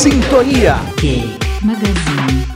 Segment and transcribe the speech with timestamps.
[0.00, 2.48] Sintonia Gay Magazine.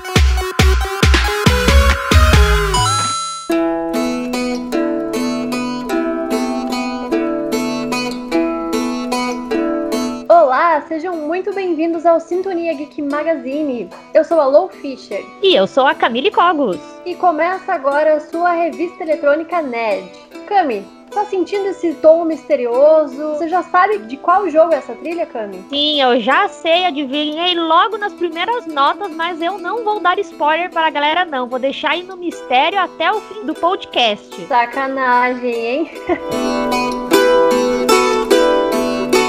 [10.28, 13.88] Olá, sejam muito bem-vindos ao Sintonia Geek Magazine.
[14.12, 16.78] Eu sou a Lou Fischer E eu sou a Camille Cogos.
[17.04, 20.08] e começa agora a sua revista eletrônica Nerd.
[20.46, 20.84] Cami,
[21.14, 23.28] tá sentindo esse tom misterioso?
[23.30, 25.64] Você já sabe de qual jogo é essa trilha, Cami?
[25.70, 30.70] Sim, eu já sei, adivinhei logo nas primeiras notas, mas eu não vou dar spoiler
[30.70, 31.48] para a galera, não.
[31.48, 34.46] Vou deixar aí no mistério até o fim do podcast.
[34.46, 35.90] Sacanagem, hein?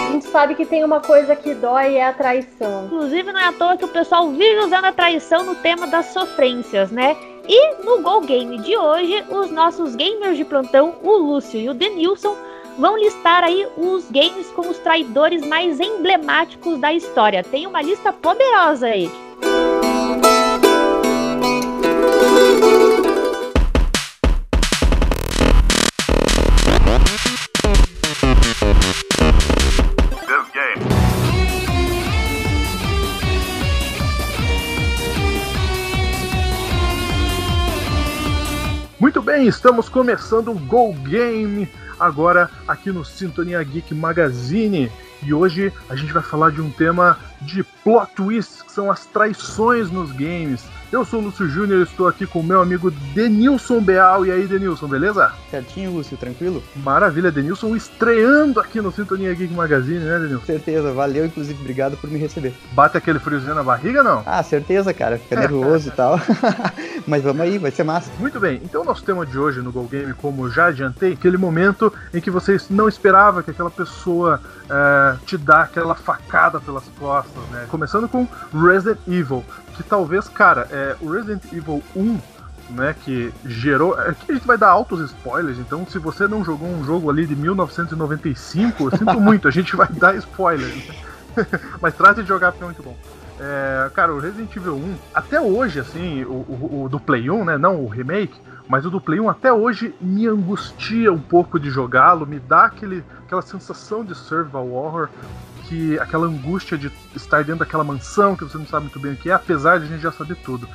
[0.07, 2.85] A gente sabe que tem uma coisa que dói e é a traição.
[2.85, 6.07] Inclusive, não é à toa que o pessoal vive usando a traição no tema das
[6.07, 7.15] sofrências, né?
[7.47, 11.73] E no Go Game de hoje, os nossos gamers de plantão, o Lúcio e o
[11.73, 12.35] Denilson,
[12.77, 17.43] vão listar aí os games com os traidores mais emblemáticos da história.
[17.43, 19.09] Tem uma lista poderosa aí.
[39.15, 44.91] Muito bem, estamos começando o Go Game agora aqui no Sintonia Geek Magazine.
[45.23, 49.05] E hoje a gente vai falar de um tema de plot twists, que são as
[49.05, 50.63] traições nos games.
[50.91, 54.25] Eu sou o Lúcio Júnior, estou aqui com o meu amigo Denilson Beal.
[54.25, 55.31] E aí, Denilson, beleza?
[55.49, 56.63] Certinho, Lúcio, tranquilo?
[56.75, 60.45] Maravilha, Denilson estreando aqui no Sintonia Geek Magazine, né, Denilson?
[60.45, 62.53] Certeza, valeu, inclusive, obrigado por me receber.
[62.71, 64.23] Bate aquele friozinho na barriga, não?
[64.25, 66.19] Ah, certeza, cara, fica nervoso e tal.
[67.05, 68.09] Mas vamos aí, vai ser massa.
[68.19, 71.37] Muito bem, então o nosso tema de hoje no Go Game, como já adiantei, aquele
[71.37, 76.85] momento em que você não esperava que aquela pessoa eh, te dá aquela facada pelas
[76.97, 77.65] costas, né?
[77.69, 79.43] Começando com Resident Evil,
[79.75, 82.19] que talvez, cara, é, o Resident Evil 1
[82.71, 83.93] né, que gerou.
[83.93, 87.27] Aqui a gente vai dar altos spoilers, então se você não jogou um jogo ali
[87.27, 90.73] de 1995, eu sinto muito, a gente vai dar spoilers.
[90.87, 90.95] né?
[91.81, 92.95] Mas trate de jogar porque é muito bom.
[93.39, 97.43] É, cara, o Resident Evil 1, até hoje, assim, o, o- o do Play 1,
[97.43, 97.57] né?
[97.57, 101.69] Não o remake, mas o do Play 1 até hoje me angustia um pouco de
[101.69, 105.09] jogá-lo, me dá aquele, aquela sensação de survival horror,
[105.67, 109.15] que aquela angústia de estar dentro daquela mansão que você não sabe muito bem o
[109.15, 110.67] que é, apesar de a gente já saber tudo.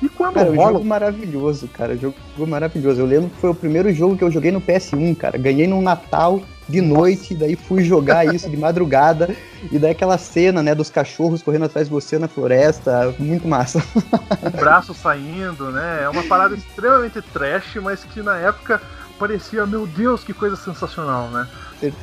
[0.00, 0.72] E quando Cara, é um rola.
[0.74, 2.14] jogo maravilhoso, cara, jogo
[2.46, 3.00] maravilhoso.
[3.00, 5.36] Eu lembro que foi o primeiro jogo que eu joguei no PS1, cara.
[5.36, 9.34] Ganhei num Natal de noite, daí fui jogar isso de madrugada,
[9.72, 13.82] e daí aquela cena, né, dos cachorros correndo atrás de você na floresta, muito massa.
[14.42, 16.02] o braço saindo, né?
[16.02, 18.80] É uma parada extremamente trash, mas que na época
[19.18, 21.46] parecia, meu Deus, que coisa sensacional, né?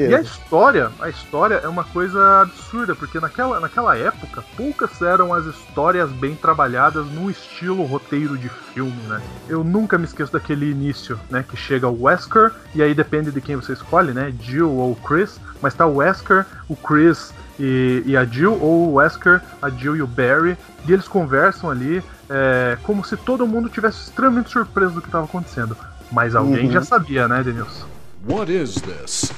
[0.05, 0.21] E a Certeza.
[0.21, 6.09] história, a história é uma coisa absurda, porque naquela, naquela época poucas eram as histórias
[6.11, 9.21] bem trabalhadas no estilo roteiro de filme, né?
[9.49, 11.43] Eu nunca me esqueço daquele início, né?
[11.47, 14.33] Que chega o Wesker, e aí depende de quem você escolhe, né?
[14.39, 18.93] Jill ou Chris, mas tá o Wesker, o Chris e, e a Jill, ou o
[18.95, 23.69] Wesker, a Jill e o Barry, e eles conversam ali é, como se todo mundo
[23.69, 25.75] tivesse extremamente surpreso do que estava acontecendo.
[26.11, 26.71] Mas alguém Uhum.
[26.71, 27.85] já sabia, né, Denilson?
[28.27, 29.31] What is this?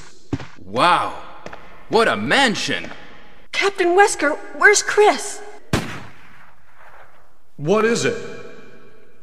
[0.64, 1.12] Wow!
[1.90, 2.84] What a mansion!
[3.52, 5.40] Captain Wesker, where's Chris?
[7.58, 8.16] What is it?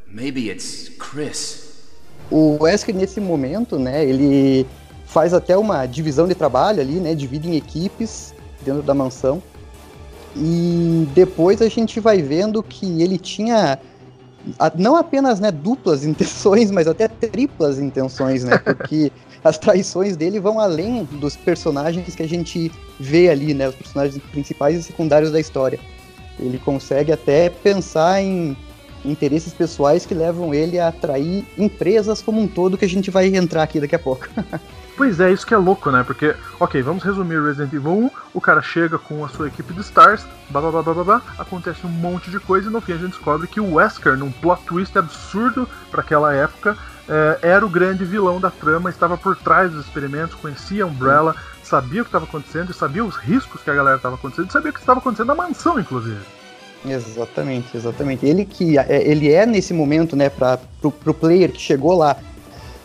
[0.08, 1.64] Maybe it's Chris.
[2.32, 4.66] O Wesker, nesse momento, né, ele
[5.06, 9.42] faz até uma divisão de trabalho ali, né, divide em equipes dentro da mansão.
[10.36, 13.80] E depois a gente vai vendo que ele tinha
[14.78, 18.58] não apenas né, duplas intenções, mas até triplas intenções, né?
[18.58, 19.12] Porque
[19.44, 23.68] as traições dele vão além dos personagens que a gente vê ali, né?
[23.70, 25.80] Os personagens principais e secundários da história.
[26.40, 28.56] Ele consegue até pensar em
[29.04, 33.28] interesses pessoais que levam ele a atrair empresas como um todo, que a gente vai
[33.28, 34.28] entrar aqui daqui a pouco.
[34.98, 36.04] Pois é, isso que é louco, né?
[36.08, 39.80] Porque, ok, vamos resumir Resident Evil 1, o cara chega com a sua equipe de
[39.80, 42.98] Stars, blá blá blá blá blá, acontece um monte de coisa e no fim a
[42.98, 46.78] gente descobre que o Wesker, num plot twist absurdo para aquela época,
[47.08, 51.34] eh, era o grande vilão da trama, estava por trás dos experimentos, conhecia a Umbrella,
[51.64, 54.74] sabia o que estava acontecendo, sabia os riscos que a galera estava acontecendo, sabia o
[54.74, 56.20] que estava acontecendo na mansão, inclusive.
[56.86, 58.26] Exatamente, exatamente.
[58.26, 62.18] Ele que é, ele é nesse momento, né, para pro, pro player que chegou lá,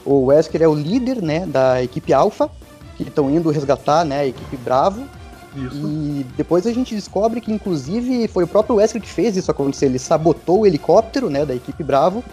[0.04, 2.48] o Wesker é o líder, né, da equipe Alpha,
[2.96, 5.06] que estão indo resgatar, né, a equipe Bravo.
[5.54, 5.86] Isso.
[5.86, 9.86] E depois a gente descobre que inclusive foi o próprio Wesker que fez isso acontecer.
[9.86, 12.24] Ele sabotou o helicóptero, né, da equipe Bravo,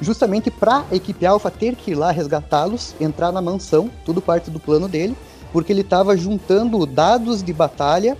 [0.00, 4.50] justamente para a equipe Alpha ter que ir lá resgatá-los, entrar na mansão, tudo parte
[4.50, 5.16] do plano dele,
[5.52, 8.16] porque ele estava juntando dados de batalha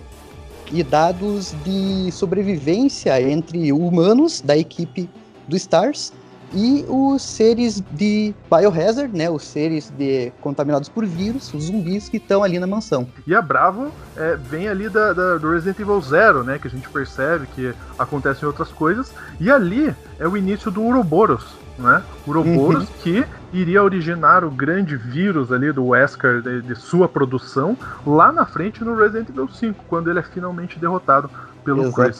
[0.70, 5.08] e dados de sobrevivência entre humanos da equipe
[5.46, 6.12] do Stars
[6.54, 12.16] e os seres de Biohazard, né, os seres de contaminados por vírus, os zumbis que
[12.18, 13.06] estão ali na mansão.
[13.26, 16.58] E a Bravo é, vem ali da, da- do Resident Evil Zero, né?
[16.58, 19.12] Que a gente percebe que acontecem outras coisas.
[19.40, 21.44] E ali é o início do Uroboros,
[21.78, 22.02] né?
[22.26, 27.76] Uroboros que iria originar o grande vírus ali do Wesker de, de sua produção
[28.06, 31.30] lá na frente no Resident Evil 5, quando ele é finalmente derrotado
[31.64, 32.16] pelo Chris.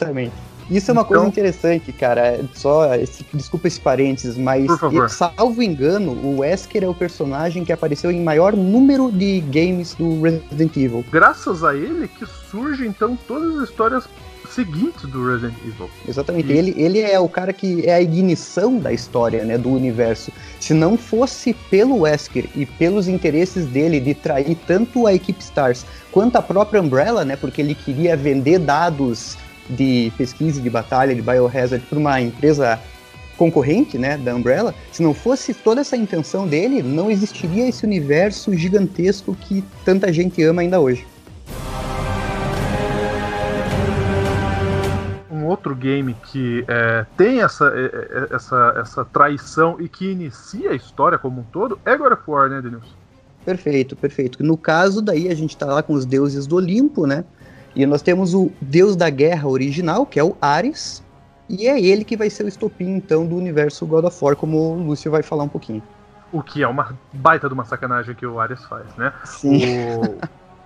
[0.69, 2.39] Isso é uma coisa Então- interessante, cara.
[2.53, 4.67] Só esse- desculpa esse parênteses, mas
[5.09, 10.21] salvo engano, o Wesker é o personagem que apareceu em maior número de games do
[10.21, 11.05] Resident Evil.
[11.11, 14.03] Graças a ele que surgem então todas as histórias
[14.49, 15.89] seguintes do Resident Evil.
[16.07, 16.45] Exatamente.
[16.51, 16.57] Isso.
[16.57, 20.31] Ele, ele é o cara que é a ignição da história, né, do universo.
[20.59, 25.85] Se não fosse pelo Wesker e pelos interesses dele de trair tanto a equipe Stars
[26.11, 29.35] quanto a própria Umbrella, né, porque ele queria vender dados
[29.69, 32.79] de pesquisa de batalha de Biohazard para uma empresa
[33.37, 38.53] concorrente, né, da Umbrella, se não fosse toda essa intenção dele, não existiria esse universo
[38.55, 41.05] gigantesco que tanta gente ama ainda hoje.
[45.43, 50.71] um outro game que é, tem essa, é, é, essa, essa traição e que inicia
[50.71, 52.95] a história como um todo é God of War, né, Denilson?
[53.45, 54.41] Perfeito, perfeito.
[54.41, 57.25] No caso, daí a gente tá lá com os deuses do Olimpo, né?
[57.75, 61.03] E nós temos o deus da guerra original, que é o Ares,
[61.49, 64.57] e é ele que vai ser o estopim, então, do universo God of War, como
[64.57, 65.81] o Lúcio vai falar um pouquinho.
[66.31, 69.13] O que é uma baita de uma sacanagem que o Ares faz, né?
[69.23, 69.61] Sim.
[69.97, 70.17] O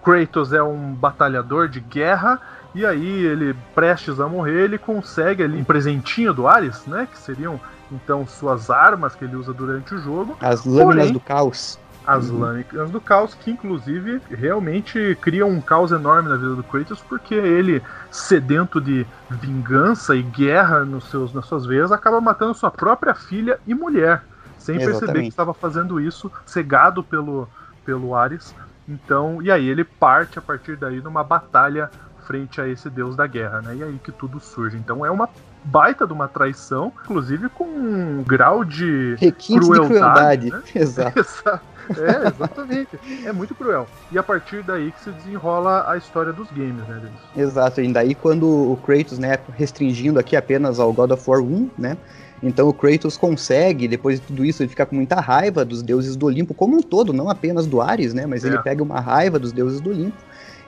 [0.03, 2.39] Kratos é um batalhador de guerra
[2.73, 7.07] e aí ele, prestes a morrer, ele consegue ali um presentinho do Ares, né?
[7.11, 7.59] Que seriam
[7.91, 10.37] então suas armas que ele usa durante o jogo.
[10.39, 11.77] As lâminas Porém- do caos.
[12.07, 12.39] As Uhum.
[12.39, 17.35] lâminas do caos, que inclusive realmente criam um caos enorme na vida do Kratos, porque
[17.35, 23.13] ele, sedento de vingança e guerra nos seus, nas suas veias, acaba matando sua própria
[23.13, 24.23] filha e mulher,
[24.57, 25.23] sem perceber Exatamente.
[25.23, 27.47] que estava fazendo isso, cegado pelo,
[27.85, 28.55] pelo Ares.
[28.87, 31.91] Então, e aí ele parte a partir daí numa batalha
[32.25, 33.75] frente a esse deus da guerra, né?
[33.75, 34.77] E aí que tudo surge.
[34.77, 35.27] Então é uma
[35.63, 40.51] baita de uma traição, inclusive com um grau de Requintes Crueldade, de crueldade.
[40.51, 40.61] né?
[40.81, 41.19] Exato.
[41.19, 41.76] Exato.
[41.97, 42.99] É, exatamente.
[43.25, 43.87] É muito cruel.
[44.11, 47.49] E a partir daí que se desenrola a história dos games, né, Denis?
[47.49, 51.69] Exato, e daí quando o Kratos, né, restringindo aqui apenas ao God of War 1,
[51.77, 51.97] né,
[52.41, 56.15] então o Kratos consegue, depois de tudo isso, ele ficar com muita raiva dos deuses
[56.15, 58.47] do Olimpo como um todo, não apenas do Ares, né, mas É.
[58.47, 60.17] ele pega uma raiva dos deuses do Olimpo,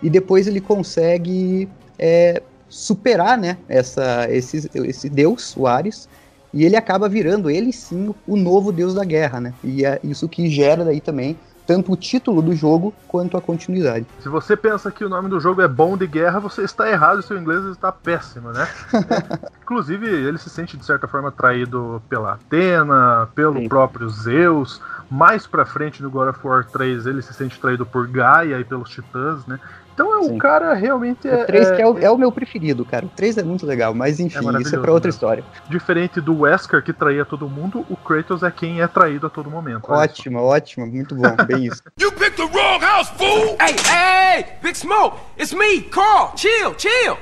[0.01, 1.67] e depois ele consegue
[1.97, 6.07] é, superar, né, essa, esse, esse deus, o Ares,
[6.53, 10.27] e ele acaba virando, ele sim, o novo deus da guerra, né, e é isso
[10.27, 11.37] que gera daí também
[11.69, 14.03] tanto o título do jogo quanto a continuidade.
[14.21, 17.21] Se você pensa que o nome do jogo é Bom de Guerra, você está errado,
[17.21, 18.67] seu inglês está péssimo, né?
[19.61, 23.69] Inclusive, ele se sente de certa forma traído pela Atena, pelo Sim.
[23.69, 24.81] próprio Zeus.
[25.11, 28.63] Mais pra frente no God of War 3, ele se sente traído por Gaia e
[28.63, 29.59] pelos Titãs, né?
[29.99, 30.37] Então é um Sim.
[30.37, 33.05] cara realmente é, O 3 é- que é o, é o meu preferido, cara.
[33.05, 35.17] O 3 é muito legal, mas enfim, isso é pra outra mesmo.
[35.17, 35.43] história.
[35.69, 39.49] diferente do Wesker que traía todo mundo, o Kratos é quem é traído a todo
[39.51, 39.91] momento.
[39.91, 41.83] Ótima, ótima, muito bom, bem isso.
[41.99, 43.57] You picked the wrong house, fool!
[43.59, 46.31] Hey, hey, hey, Big Smoke, it's me, Carl.
[46.37, 47.17] Chill, chill.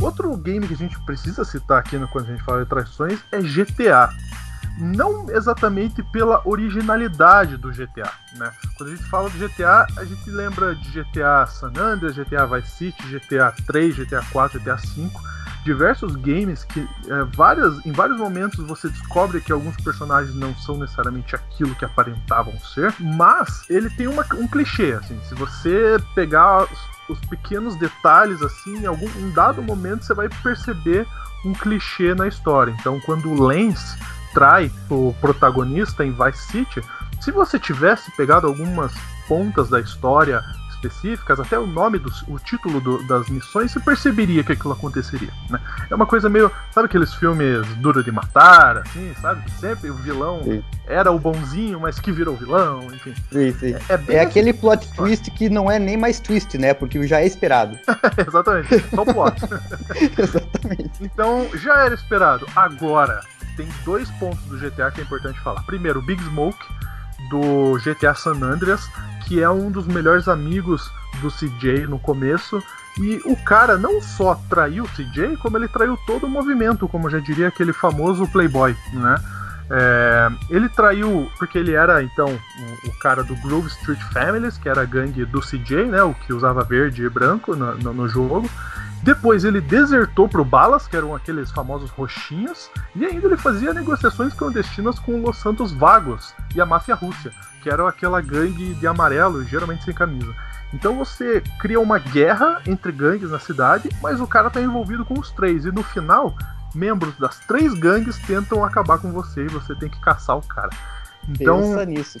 [0.00, 3.18] Outro game que a gente precisa citar aqui no- quando a gente fala de traições
[3.32, 4.10] é GTA.
[4.76, 8.50] Não exatamente pela originalidade do GTA, né?
[8.76, 12.70] Quando a gente fala de GTA, a gente lembra de GTA San Andreas, GTA Vice
[12.70, 15.22] City, GTA 3, GTA 4, GTA 5,
[15.64, 20.76] diversos games que é, várias, em vários momentos você descobre que alguns personagens não são
[20.76, 26.64] necessariamente aquilo que aparentavam ser, mas ele tem uma- um clichê, assim, se você pegar
[26.64, 26.78] os,
[27.08, 31.06] os pequenos detalhes, assim, em algum um dado momento você vai perceber
[31.44, 32.74] um clichê na história.
[32.80, 33.98] Então, quando o Lance
[34.34, 36.82] trai o protagonista em Vice City,
[37.20, 38.92] se você tivesse pegado algumas
[39.26, 40.42] pontas da história
[40.86, 45.30] específicas, até o nome do o título do- das missões, você perceberia que aquilo aconteceria.
[45.50, 45.58] Né?
[45.90, 49.42] É uma coisa meio, sabe aqueles filmes duro de matar, assim, sabe?
[49.44, 50.62] Que sempre o vilão Sim.
[50.86, 53.14] era o bonzinho, mas que virou vilão, enfim.
[53.32, 53.74] Sim, sim.
[53.88, 56.74] É, É essa aquele plot twist que não é nem mais twist, né?
[56.74, 57.78] Porque já é esperado.
[58.26, 59.40] Exatamente, só plot.
[60.18, 60.92] Exatamente.
[61.00, 62.46] Então, já era esperado.
[62.54, 63.20] Agora,
[63.56, 65.62] tem dois pontos do GTA que é importante falar.
[65.64, 66.58] Primeiro, o Big Smoke,
[67.30, 68.88] do GTA San Andreas,
[69.26, 70.90] que é um dos melhores amigos
[71.20, 72.62] do CJ no começo.
[72.98, 77.10] E o cara não só traiu o CJ, como ele traiu todo o movimento, como
[77.10, 79.16] já diria aquele famoso Playboy, né?
[79.70, 84.68] É, ele traiu, porque ele era então o, o, cara do Grove Street Families, que
[84.68, 86.02] era a gangue do CJ, né?
[86.02, 88.48] O que usava verde e branco no, no, no jogo.
[89.04, 93.74] Depois ele desertou para o Balas, que eram aqueles famosos roxinhos, e ainda ele fazia
[93.74, 97.30] negociações clandestinas com Los Santos Vagos e a máfia russa,
[97.62, 100.34] que era aquela gangue de amarelo, geralmente sem camisa.
[100.72, 105.20] Então você cria uma guerra entre gangues na cidade, mas o cara está envolvido com
[105.20, 106.34] os três, e no final,
[106.74, 110.70] membros das três gangues tentam acabar com você e você tem que caçar o cara.
[111.28, 112.20] Então, Pensa nisso.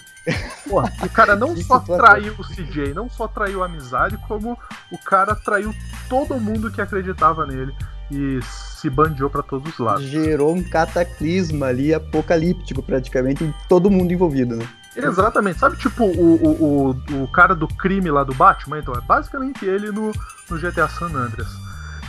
[0.68, 4.58] Pô, o cara não só traiu o CJ, não só traiu a amizade, como
[4.90, 5.74] o cara traiu
[6.08, 7.74] todo mundo que acreditava nele
[8.10, 10.04] e se bandiou para todos os lados.
[10.04, 14.66] Gerou um cataclisma ali, apocalíptico praticamente, em todo mundo envolvido, né?
[14.96, 15.58] Exatamente.
[15.58, 18.78] Sabe, tipo, o, o, o, o cara do crime lá do Batman?
[18.78, 20.12] Então, é basicamente ele no,
[20.48, 21.63] no GTA San Andreas.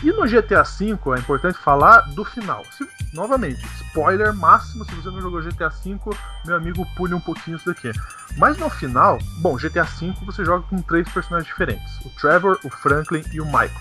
[0.06, 2.64] E no GTA V é importante falar do final.
[2.70, 5.98] Se, novamente, spoiler máximo, se você não jogou GTA V,
[6.46, 7.92] meu amigo, pule um pouquinho isso daqui.
[8.38, 12.70] Mas no final, bom, GTA V você joga com três personagens diferentes: o Trevor, o
[12.70, 13.72] Franklin e o Michael.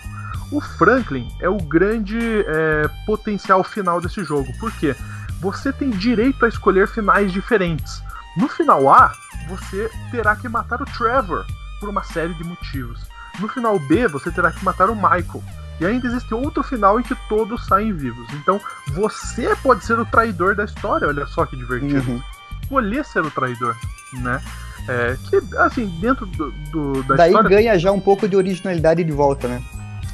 [0.51, 4.97] O Franklin é o grande é, potencial final desse jogo, porque
[5.43, 8.03] você tem direito a escolher finais diferentes.
[8.39, 9.13] No final A,
[9.47, 11.45] você terá que matar o Trevor
[11.79, 13.03] por uma série de motivos.
[13.39, 15.45] No final B, você terá que matar o Michael.
[15.81, 18.27] E ainda existe outro final em que todos saem vivos.
[18.35, 18.61] Então,
[18.93, 22.13] você pode ser o traidor da história, olha só que divertido.
[22.13, 22.23] Uhum.
[22.63, 23.77] Escolher ser o traidor,
[24.15, 24.41] né?
[24.89, 27.51] É, que, assim, dentro do, do da Daí história...
[27.51, 29.63] ganha já um pouco de originalidade de volta, né?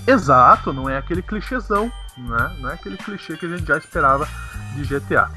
[0.07, 2.57] Exato, não é aquele clichêzão, né?
[2.61, 4.27] Não é aquele clichê que a gente já esperava
[4.75, 5.31] de GTA.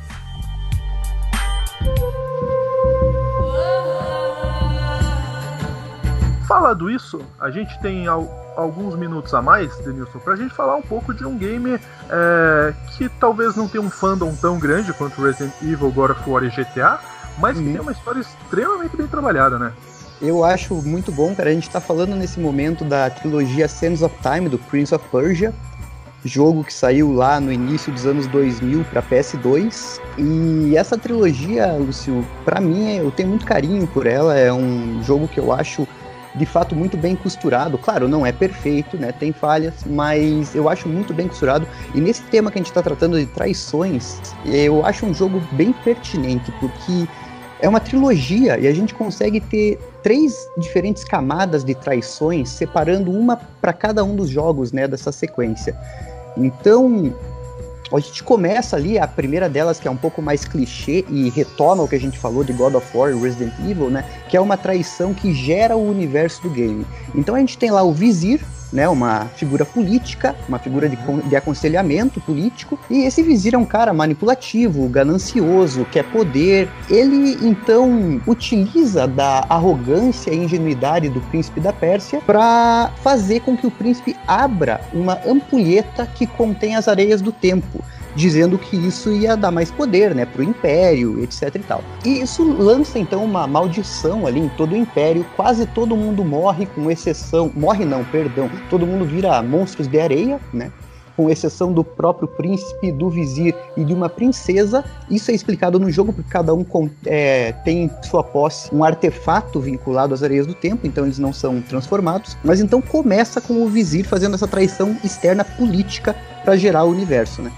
[6.48, 8.08] Falado isso, a gente tem
[8.56, 11.80] alguns minutos a mais, Denilson, pra gente falar um pouco de um game
[12.10, 16.44] é, que talvez não tenha um fandom tão grande quanto Resident Evil, God of War
[16.44, 17.00] e GTA,
[17.38, 17.72] mas que uhum.
[17.72, 19.74] tem uma história extremamente bem trabalhada, né?
[20.22, 21.50] Eu acho muito bom, cara.
[21.50, 25.54] A gente tá falando nesse momento da trilogia Sands of Time, do Prince of Persia,
[26.24, 30.00] jogo que saiu lá no início dos anos 2000 para PS2.
[30.18, 34.38] E essa trilogia, Lúcio, para mim eu tenho muito carinho por ela.
[34.38, 35.88] É um jogo que eu acho
[36.36, 37.78] de fato muito bem costurado.
[37.78, 39.12] Claro, não é perfeito, né?
[39.12, 41.68] Tem falhas, mas eu acho muito bem costurado.
[41.94, 45.72] E nesse tema que a gente está tratando de traições, eu acho um jogo bem
[45.72, 47.08] pertinente, porque
[47.60, 53.38] é uma trilogia e a gente consegue ter três diferentes camadas de traições, separando uma
[53.38, 55.74] para cada um dos jogos, né, dessa sequência.
[56.36, 57.14] Então,
[57.98, 61.84] a gente começa ali, a primeira delas, que é um pouco mais clichê e retoma
[61.84, 64.04] o que a gente falou de God of War e Resident Evil, né?
[64.30, 66.86] Que é uma traição que gera o universo do game.
[67.14, 68.42] Então a gente tem lá o Vizir,
[68.74, 70.98] né, uma figura política, uma figura de,
[71.30, 76.68] de, aconselhamento político, e esse vizir é um cara manipulativo, ganancioso, quer poder.
[76.90, 83.68] Ele então utiliza da arrogância e ingenuidade do príncipe da Pérsia para fazer com que
[83.68, 87.84] o príncipe abra uma ampulheta que contém as areias do tempo
[88.16, 91.84] dizendo que isso ia dar mais poder, né, pro império, etc e tal.
[92.06, 96.66] E isso lança então uma maldição ali em todo o império, quase todo mundo morre
[96.66, 100.72] com exceção, morre não, perdão, todo mundo vira monstros de areia, né?
[101.16, 104.84] com exceção do próprio príncipe, do vizir e de uma princesa.
[105.10, 106.66] Isso é explicado no jogo porque cada um
[107.06, 111.32] é, tem em sua posse um artefato vinculado às areias do tempo, então eles não
[111.32, 112.38] são transformados.
[112.44, 117.42] Mas então começa com o vizir fazendo essa traição externa política para gerar o universo,
[117.42, 117.52] né?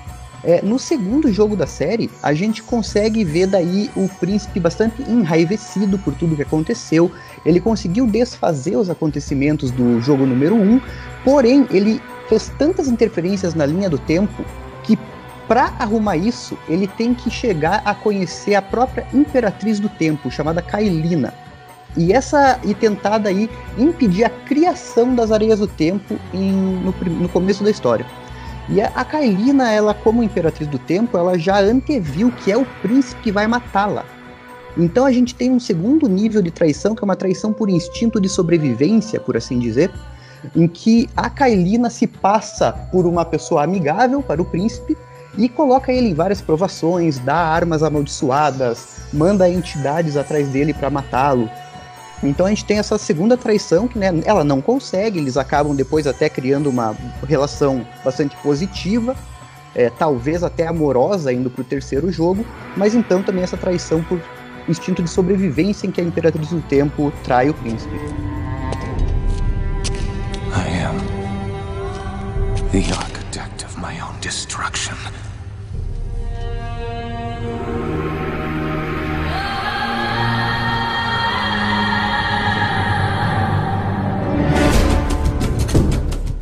[0.48, 5.98] É, no segundo jogo da série, a gente consegue ver daí o príncipe bastante enraivecido
[5.98, 7.12] por tudo que aconteceu.
[7.44, 10.82] Ele conseguiu desfazer os acontecimentos do jogo número 1, um,
[11.24, 12.00] porém ele
[12.30, 14.46] fez tantas interferências na linha do tempo
[14.84, 15.00] que
[15.48, 20.62] para arrumar isso, ele tem que chegar a conhecer a própria imperatriz do tempo, chamada
[20.62, 21.34] Kailina.
[21.98, 27.30] E essa e tentar daí impedir a criação das areias do tempo em, no, no
[27.30, 28.06] começo da história.
[28.68, 33.22] E a Kailina, ela como imperatriz do tempo, ela já anteviu que é o príncipe
[33.22, 34.04] que vai matá-la.
[34.78, 38.20] Então a gente tem um segundo nível de traição, que é uma traição por instinto
[38.20, 39.92] de sobrevivência, por assim dizer,
[40.56, 44.98] em que a Kailina se passa por uma pessoa amigável para o príncipe
[45.38, 51.50] e coloca ele em várias provações, dá armas amaldiçoadas, manda entidades atrás dele para matá-lo.
[52.24, 56.08] Então a gente tem essa segunda traição que né, ela não consegue, eles acabam depois
[56.08, 56.96] até criando uma
[57.28, 59.16] relação bastante positiva,
[59.76, 62.46] é, talvez até amorosa indo para o terceiro jogo,
[62.76, 64.20] mas então também essa traição por
[64.68, 67.96] instinto de sobrevivência em que a Imperatriz do Tempo trai o príncipe.
[70.54, 70.98] I am
[72.72, 73.15] the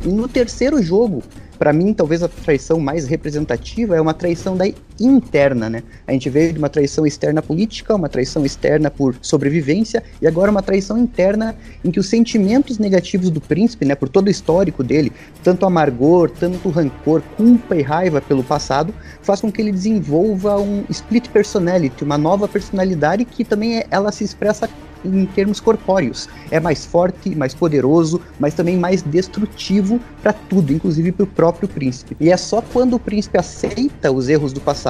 [0.04, 1.22] no terceiro jogo,
[1.58, 4.66] para mim, talvez a traição mais representativa é uma traição da
[5.00, 5.82] interna, né?
[6.06, 10.50] A gente veio de uma traição externa política, uma traição externa por sobrevivência e agora
[10.50, 14.82] uma traição interna em que os sentimentos negativos do príncipe, né, por todo o histórico
[14.82, 20.60] dele, tanto amargor, tanto rancor, culpa e raiva pelo passado, faz com que ele desenvolva
[20.60, 24.68] um split personality, uma nova personalidade que também é, ela se expressa
[25.04, 26.28] em termos corpóreos.
[26.50, 31.68] É mais forte, mais poderoso, mas também mais destrutivo para tudo, inclusive para o próprio
[31.68, 32.16] príncipe.
[32.18, 34.83] E é só quando o príncipe aceita os erros do passado,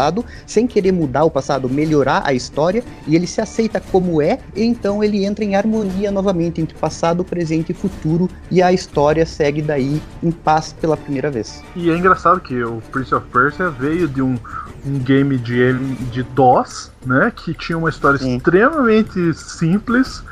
[0.46, 4.62] sem querer mudar o passado, melhorar a história, e ele se aceita como é, e
[4.62, 9.62] então ele entra em harmonia novamente entre passado, presente e futuro, e a história segue
[9.62, 11.62] daí em paz pela primeira vez.
[11.76, 14.38] E é engraçado que o Prince of Persia veio de um,
[14.86, 15.72] um game de,
[16.10, 17.32] de DOS, né?
[17.34, 18.36] Que tinha uma história Sim.
[18.36, 20.22] extremamente simples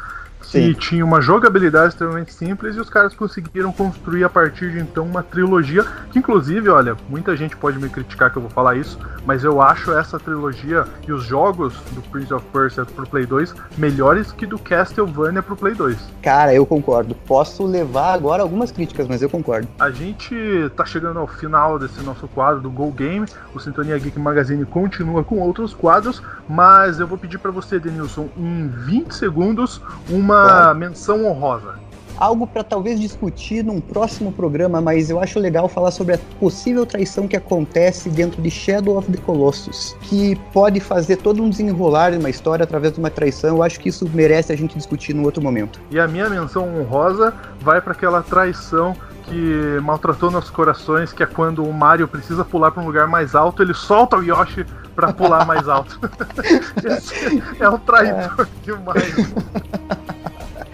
[0.53, 0.75] Sim.
[0.75, 5.23] tinha uma jogabilidade extremamente simples e os caras conseguiram construir a partir de então uma
[5.23, 9.45] trilogia que inclusive, olha, muita gente pode me criticar que eu vou falar isso, mas
[9.45, 14.33] eu acho essa trilogia e os jogos do Prince of Persia pro Play 2 melhores
[14.33, 15.97] que do Castlevania pro Play 2.
[16.23, 17.15] Cara, eu concordo.
[17.15, 19.69] Posso levar agora algumas críticas, mas eu concordo.
[19.79, 20.35] A gente
[20.77, 23.27] tá chegando ao final desse nosso quadro do Go Game.
[23.55, 28.29] O Sintonia Geek Magazine continua com outros quadros, mas eu vou pedir para você, Denilson,
[28.37, 30.79] em 20 segundos, uma claro.
[30.79, 31.75] menção honrosa.
[32.19, 36.87] Algo para talvez discutir num próximo programa, mas eu acho legal falar sobre a possível
[36.87, 42.13] traição que acontece dentro de Shadow of the Colossus, que pode fazer todo um desenrolar
[42.13, 43.57] de uma história através de uma traição.
[43.57, 45.81] Eu acho que isso merece a gente discutir num outro momento.
[45.91, 48.95] E a minha menção honrosa vai para aquela traição
[49.25, 53.35] que maltratou nossos corações, que é quando o Mario precisa pular para um lugar mais
[53.35, 55.99] alto, ele solta o Yoshi para pular mais alto.
[56.85, 58.47] Esse é um traidor é.
[58.65, 59.35] demais.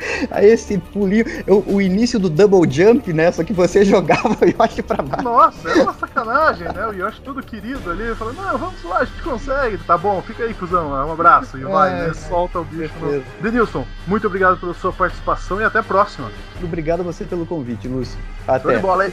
[0.30, 3.30] Aí esse pulinho, o, o, início do double jump, né?
[3.32, 5.24] Só que você jogava o Yoshi pra baixo.
[5.24, 6.86] Nossa, é uma sacanagem, né?
[6.86, 9.78] O Yoshi todo querido ali, falando, não, vamos lá, a gente consegue.
[9.78, 11.58] Tá bom, fica aí, cuzão, um abraço.
[11.58, 12.14] E vai, é, né?
[12.14, 12.92] Solta o bicho.
[13.00, 13.22] No...
[13.40, 16.30] Denilson, muito obrigado pela sua participação e até a próxima.
[16.62, 18.18] Obrigado a você pelo convite, Lúcio.
[18.46, 18.62] Até.
[18.62, 19.10] Show de bola.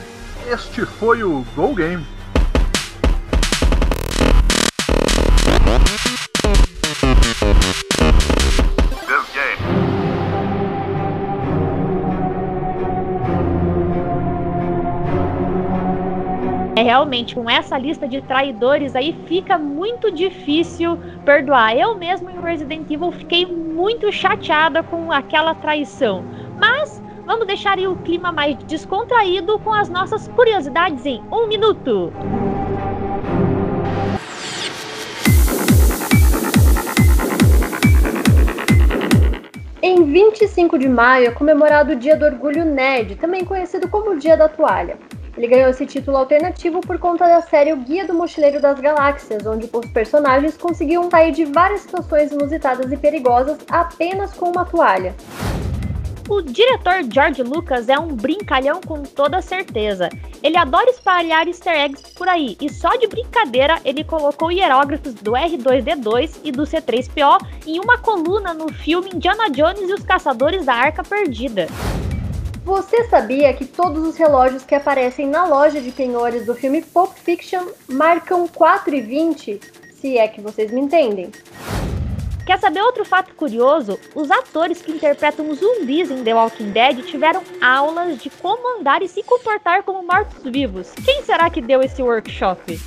[0.47, 2.05] Este foi o Go Game.
[16.77, 21.73] É realmente com essa lista de traidores aí fica muito difícil perdoar.
[21.73, 26.25] Eu mesmo em Resident Evil fiquei muito chateada com aquela traição.
[26.59, 32.11] Mas vamos deixar o clima mais descontraído com as nossas curiosidades em um minuto.
[39.81, 44.19] Em 25 de maio é comemorado o Dia do Orgulho Nerd, também conhecido como o
[44.19, 44.97] Dia da Toalha.
[45.37, 49.45] Ele ganhou esse título alternativo por conta da série O Guia do Mochileiro das Galáxias,
[49.45, 55.13] onde os personagens conseguiam sair de várias situações inusitadas e perigosas apenas com uma toalha.
[56.27, 60.09] O diretor George Lucas é um brincalhão com toda certeza.
[60.41, 65.33] Ele adora espalhar easter eggs por aí, e só de brincadeira ele colocou hierógrafos do
[65.33, 70.73] R2D2 e do C3PO em uma coluna no filme Indiana Jones e os Caçadores da
[70.73, 71.67] Arca Perdida.
[72.65, 77.13] Você sabia que todos os relógios que aparecem na loja de penhores do filme Pulp
[77.13, 79.61] Fiction marcam 4,20?
[79.93, 81.29] Se é que vocês me entendem.
[82.43, 83.99] Quer saber outro fato curioso?
[84.15, 89.07] Os atores que interpretam zumbis em The Walking Dead tiveram aulas de como andar e
[89.07, 90.91] se comportar como mortos-vivos.
[91.05, 92.79] Quem será que deu esse workshop?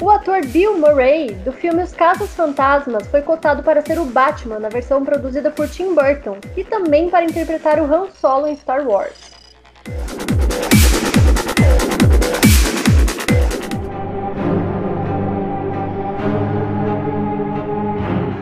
[0.00, 4.60] O ator Bill Murray, do filme Os Caças Fantasmas, foi cotado para ser o Batman
[4.60, 8.86] na versão produzida por Tim Burton e também para interpretar o Han Solo em Star
[8.86, 9.32] Wars.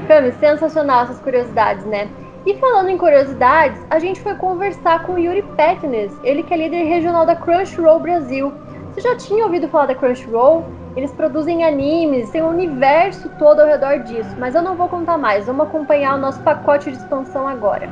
[0.07, 2.07] Cami, sensacional essas curiosidades, né?
[2.45, 6.57] E falando em curiosidades, a gente foi conversar com o Yuri Petnes, ele que é
[6.59, 8.53] líder regional da Crunchyroll Brasil.
[8.93, 10.67] Você já tinha ouvido falar da Crunchyroll?
[10.97, 15.19] Eles produzem animes, tem um universo todo ao redor disso, mas eu não vou contar
[15.19, 15.45] mais.
[15.45, 17.91] Vamos acompanhar o nosso pacote de expansão agora.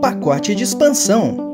[0.00, 1.45] Pacote de expansão.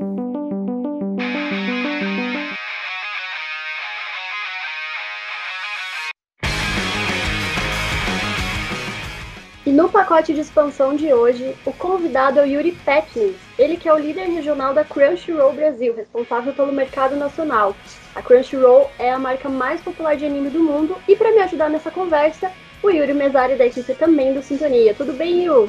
[9.82, 13.92] No pacote de expansão de hoje, o convidado é o Yuri Petnis, ele que é
[13.92, 17.74] o líder regional da Crunchyroll Brasil, responsável pelo mercado nacional.
[18.14, 21.68] A Crunchyroll é a marca mais popular de anime do mundo e para me ajudar
[21.68, 24.94] nessa conversa, o Yuri Mesari da equipe também do Sintonia.
[24.94, 25.68] Tudo bem, Yu?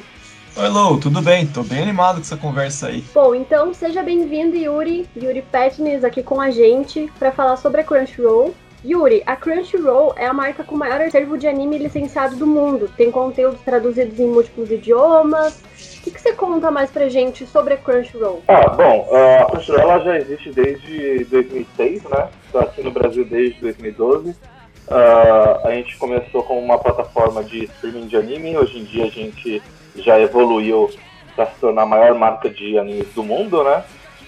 [0.56, 1.47] Oi, Lou, tudo bem?
[1.47, 3.04] Tô bem animado com essa conversa aí.
[3.15, 7.84] Bom, então seja bem-vindo, Yuri, Yuri Petnis aqui com a gente para falar sobre a
[7.84, 8.54] Crunchyroll.
[8.86, 12.89] Yuri, a Crunchyroll é a marca com maior acervo de anime licenciado do mundo.
[12.98, 15.62] Tem conteúdos traduzidos em múltiplos idiomas.
[15.98, 18.43] O que, que você conta mais pra gente sobre a Crunchyroll?
[18.48, 22.30] Ah, bom, a Crunchyroll já existe desde 2006, né?
[22.46, 24.32] Está aqui no Brasil desde 2012.
[24.32, 28.58] Uh, a gente começou com uma plataforma de streaming de anime.
[28.58, 29.62] Hoje em dia a gente
[29.96, 30.89] já evoluiu
[31.36, 33.84] para se tornar a maior marca de animes do mundo, né?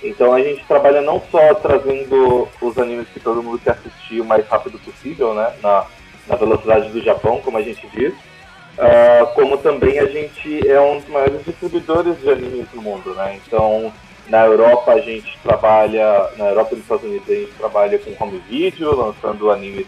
[0.05, 4.25] Então a gente trabalha não só trazendo os animes que todo mundo quer assistir o
[4.25, 5.53] mais rápido possível, né?
[5.61, 5.85] Na,
[6.27, 10.99] na velocidade do Japão, como a gente diz, uh, como também a gente é um
[10.99, 13.39] dos maiores distribuidores de animes no mundo, né?
[13.45, 13.91] Então
[14.27, 18.23] na Europa a gente trabalha, na Europa e nos Estados Unidos a gente trabalha com
[18.23, 19.85] home video, lançando animes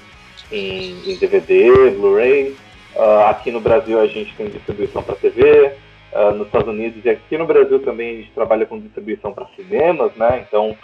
[0.52, 2.56] em, em DVD, Blu-ray.
[2.96, 5.74] Uh, aqui no Brasil a gente tem distribuição para TV,
[6.14, 9.48] uh, nos Estados Unidos e aqui no Brasil também a gente trabalha com distribuição para
[9.56, 10.46] cinemas, né?
[10.48, 10.78] Então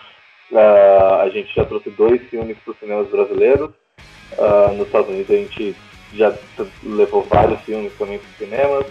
[0.51, 3.71] uh, a gente já trouxe dois filmes para os cinemas brasileiros.
[4.75, 5.75] nos Estados Unidos a gente
[6.13, 6.33] já
[6.83, 8.85] levou vários filmes também para os cinemas.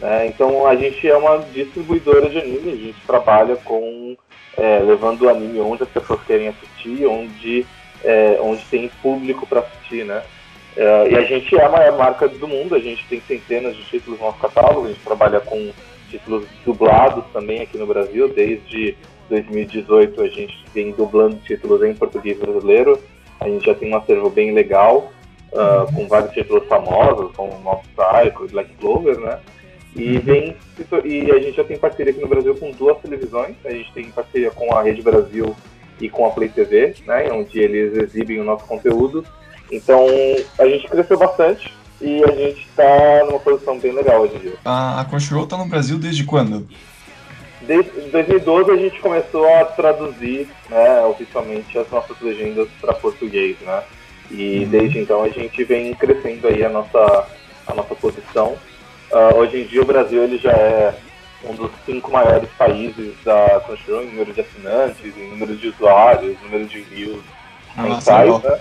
[0.00, 0.26] Né?
[0.26, 4.16] Então a gente é uma distribuidora de anime, a gente trabalha com
[4.56, 7.66] é, levando o anime onde as pessoas querem assistir, onde,
[8.04, 10.22] é, onde tem público para assistir, né?
[10.76, 13.84] É, e a gente é a maior marca do mundo, a gente tem centenas de
[13.84, 15.70] títulos no nosso catálogo, a gente trabalha com
[16.10, 18.96] títulos dublados também aqui no Brasil, desde
[19.28, 22.98] 2018 a gente vem dublando títulos em português brasileiro,
[23.40, 25.12] a gente já tem um acervo bem legal,
[25.52, 29.40] uh, com vários títulos famosos, como Mob Psycho, Black Clover, né?
[29.94, 30.56] E, vem,
[31.04, 34.10] e a gente já tem parceria aqui no Brasil com duas televisões, a gente tem
[34.10, 35.54] parceria com a Rede Brasil
[36.00, 39.22] e com a Play TV, né, onde eles exibem o nosso conteúdo.
[39.72, 40.06] Então
[40.58, 44.54] a gente cresceu bastante e a gente está numa posição bem legal hoje em dia.
[44.64, 46.68] A, Crunchyroll está no Brasil desde quando?
[47.62, 53.82] Desde 2012 a gente começou a traduzir né, oficialmente as nossas legendas para português, né?
[54.30, 54.68] E uhum.
[54.68, 57.26] desde então a gente vem crescendo aí a nossa,
[57.66, 58.56] a nossa posição.
[59.10, 60.94] Uh, hoje em dia o Brasil ele já é
[61.44, 66.36] um dos cinco maiores países da Crunchyroll em número de assinantes, em número de usuários,
[66.42, 67.22] número de views
[67.76, 68.60] mensais, né?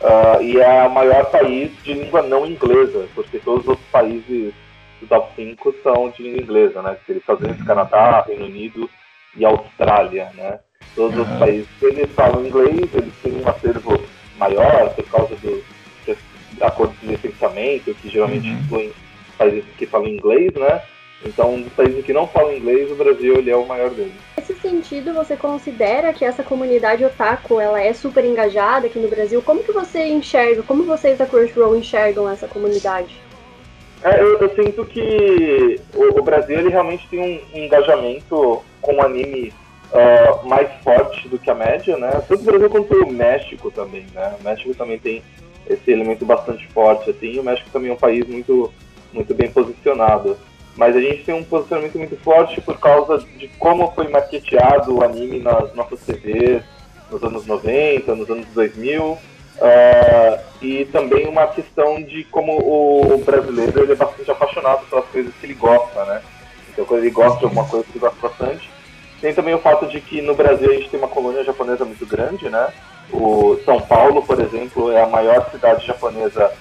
[0.00, 4.54] Uh, e é o maior país de língua não inglesa, porque todos os outros países
[5.00, 6.96] do top 5 são de língua inglesa, né?
[7.08, 8.88] Estados Unidos, Canadá, Reino Unido
[9.36, 10.60] e Austrália, né?
[10.94, 11.22] Todos uhum.
[11.22, 14.00] os países eles falam inglês, eles têm um acervo
[14.36, 15.64] maior por causa do,
[16.06, 18.58] do acordo de licenciamento, que geralmente uhum.
[18.58, 18.92] incluem
[19.36, 20.80] países que falam inglês, né?
[21.24, 24.12] Então, dos países que não falam inglês, o Brasil ele é o maior deles.
[24.36, 29.42] Nesse sentido, você considera que essa comunidade otaku ela é super engajada aqui no Brasil?
[29.42, 33.20] Como que você enxerga, como vocês da Crunchyroll enxergam essa comunidade?
[34.04, 39.02] É, eu, eu, sinto que o, o, Brasil ele realmente tem um engajamento com o
[39.02, 39.52] anime
[39.90, 42.10] uh, mais forte do que a média, né?
[42.28, 44.36] Tanto o Brasil quanto o México também, né?
[44.40, 45.20] O México também tem
[45.68, 48.72] esse elemento bastante forte, assim, e o México também é um país muito,
[49.12, 50.36] muito bem posicionado
[50.78, 55.02] mas a gente tem um posicionamento muito forte por causa de como foi marketeado o
[55.02, 56.62] anime nas nossas TVs
[57.10, 59.18] nos anos 90, nos anos 2000, uh,
[59.60, 65.34] ah, e também uma questão de como o brasileiro ele é bastante apaixonado pelas coisas
[65.34, 66.22] que ele gosta, né?
[66.70, 68.70] Então, quando ele gosta de alguma coisa que ele gosta bastante.
[69.20, 72.06] Tem também o fato de que no Brasil a gente tem uma colônia japonesa muito
[72.06, 72.68] grande, né?
[73.12, 76.52] O São Paulo, por exemplo, é a maior cidade japonesa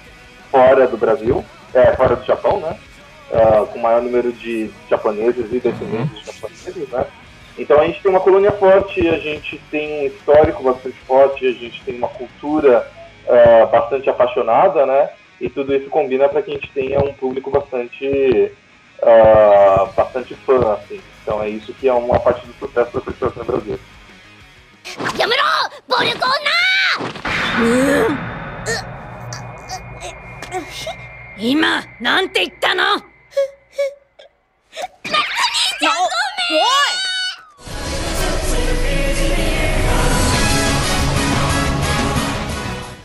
[0.49, 2.75] fora do Brasil, é, fora do Japão, né?
[3.30, 7.06] uh, com maior número de japoneses e descendentes de japoneses, né?
[7.58, 11.52] Então a gente tem uma colônia forte, a gente tem um histórico bastante forte, a
[11.52, 12.90] gente tem uma cultura
[13.26, 15.10] uh, bastante apaixonada, né?
[15.40, 18.50] E tudo isso combina para que a gente tenha um público bastante
[19.02, 21.00] uh, bastante fã, assim.
[21.22, 23.78] Então é isso que é uma parte do sucesso da pessoa no Brasil.
[25.16, 25.42] やめろ
[25.88, 26.32] 暴力女
[31.38, 32.82] 今なんて言ったの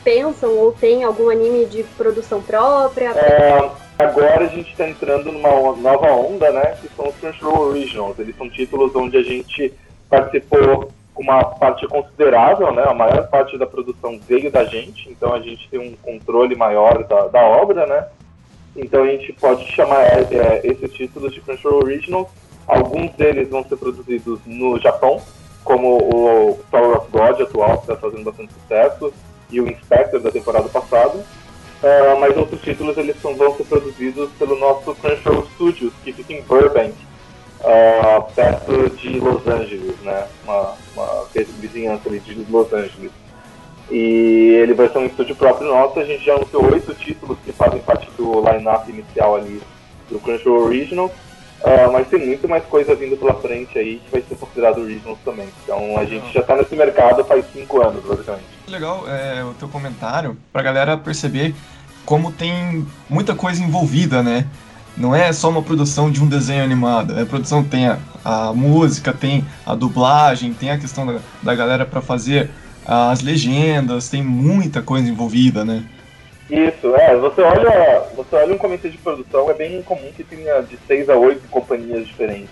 [0.03, 3.11] Pensam ou tem algum anime de produção própria?
[3.11, 6.77] É, agora a gente está entrando numa nova onda, né?
[6.81, 8.19] Que são os Crunchyroll Originals.
[8.19, 9.73] Eles são títulos onde a gente
[10.09, 12.85] participou com uma parte considerável, né?
[12.87, 17.05] A maior parte da produção veio da gente, então a gente tem um controle maior
[17.05, 18.07] da, da obra, né?
[18.75, 22.29] Então a gente pode chamar é, é, esses títulos de Crunchyroll Originals.
[22.67, 25.21] Alguns deles vão ser produzidos no Japão,
[25.65, 29.13] como o Tower of God atual, que está fazendo bastante sucesso,
[29.51, 31.19] e o Inspector da temporada passada.
[31.19, 36.33] Uh, mas outros títulos eles são, vão ser produzidos pelo nosso Crunchyroll Studios, que fica
[36.33, 36.95] em Burbank,
[37.61, 40.27] uh, perto de Los Angeles, né?
[40.45, 41.27] Uma, uma
[41.59, 43.11] vizinhança ali de Los Angeles.
[43.91, 47.53] E ele vai ser um estúdio próprio nosso, a gente já anunciou oito títulos que
[47.53, 49.61] fazem parte do line-up inicial ali
[50.09, 51.11] do Crunchyroll Original.
[51.63, 55.17] Uh, mas tem muito mais coisa vindo pela frente aí que vai ser considerado Original
[55.25, 55.49] também.
[55.63, 58.45] Então a gente já está nesse mercado faz cinco anos, basicamente.
[58.67, 61.55] Legal é, o teu comentário, pra galera perceber
[62.05, 64.47] como tem muita coisa envolvida, né?
[64.97, 67.19] Não é só uma produção de um desenho animado.
[67.19, 71.87] É produção tem a, a música, tem a dublagem, tem a questão da, da galera
[71.87, 72.51] para fazer
[72.85, 75.85] as legendas, tem muita coisa envolvida, né?
[76.53, 77.17] Isso, é.
[77.17, 81.09] Você olha, você olha um comitê de produção, é bem comum que tenha de 6
[81.09, 82.51] a 8 companhias diferentes.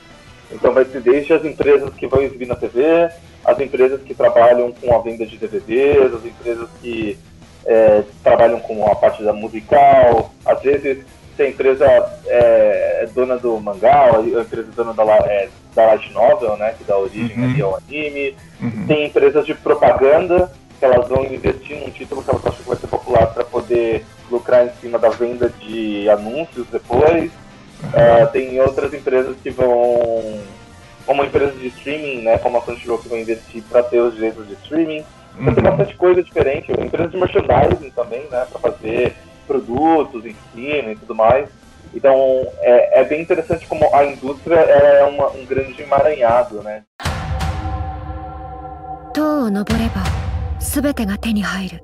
[0.51, 3.11] Então vai ser desde as empresas que vão exibir na TV,
[3.45, 7.19] as empresas que trabalham com a venda de DVDs, as empresas que
[7.67, 11.05] é, trabalham com a parte da musical, às vezes
[11.37, 11.85] se a empresa
[12.27, 16.75] é, é dona do mangá, a empresa é dona da, é, da light novel, né,
[16.77, 17.45] que dá origem uhum.
[17.45, 18.87] ali ao anime, uhum.
[18.87, 22.78] tem empresas de propaganda, que elas vão investir num título que elas acham que vai
[22.78, 27.32] ser popular para poder lucrar em cima da venda de anúncios depois.
[27.84, 27.90] Uhum.
[27.90, 30.42] Uh, tem outras empresas que vão,
[31.06, 34.48] como empresas de streaming, né, como a Crunchyroll, que vão investir para ter os direitos
[34.48, 35.04] de streaming.
[35.40, 36.72] Então tem bastante coisa diferente.
[36.72, 39.16] Empresas de merchandising também, né, para fazer
[39.48, 41.48] produtos em cima e tudo mais.
[41.94, 46.84] Então é, é bem interessante como a indústria é uma, um grande emaranhado, né?
[49.16, 50.19] 塔を登れば
[50.60, 51.84] 全てが手に入る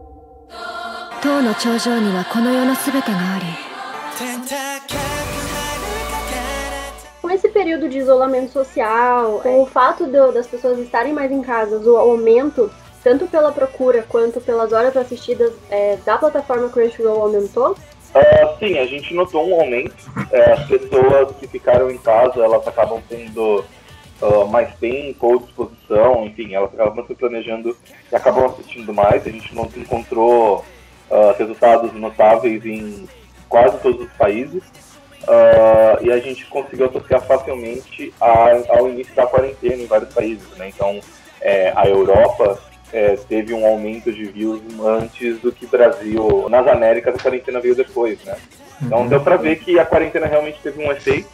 [1.21, 3.45] 塔の頂上にはこの世の全てがあり
[7.21, 11.41] Com esse período de isolamento social, com o fato de, das pessoas estarem mais em
[11.41, 12.69] casa, o aumento
[13.03, 17.71] tanto pela procura quanto pelas horas assistidas é, da plataforma Crunchyroll aumentou?
[18.13, 19.95] Uh, sim, a gente notou um aumento.
[20.31, 23.63] É, as pessoas que ficaram em casa, elas acabam tendo
[24.22, 27.76] uh, mais tempo ou disposição, enfim, elas acabam se planejando
[28.10, 29.26] e acabam assistindo mais.
[29.26, 30.64] A gente não encontrou
[31.10, 33.08] uh, resultados notáveis em
[33.48, 34.62] quase todos os países.
[36.02, 40.48] e a gente conseguiu associar facilmente a, ao início da quarentena em vários países.
[40.56, 40.68] Né?
[40.68, 41.00] Então,
[41.40, 42.58] é, a Europa
[42.92, 46.48] é, teve um aumento de views antes do que Brasil.
[46.48, 48.36] Nas Américas, a quarentena veio depois, né?
[48.82, 49.08] Então uhum.
[49.08, 51.28] deu para ver que a quarentena realmente teve um efeito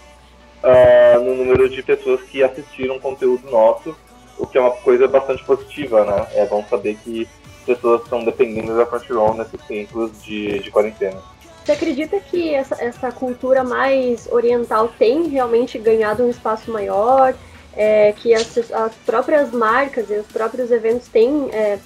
[0.62, 3.96] uh, no número de pessoas que assistiram conteúdo nosso,
[4.38, 6.26] o que é uma coisa bastante positiva, né?
[6.34, 7.28] É bom saber que
[7.66, 11.20] pessoas estão dependendo da Crunchyroll nesses tempos de, de quarentena.
[11.64, 17.34] Você acredita que essa, essa cultura mais oriental tem realmente ganhado um espaço maior?
[17.76, 21.78] é, que as, as, próprias marcas e os próprios eventos têm é,